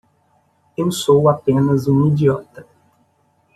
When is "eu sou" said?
0.75-1.29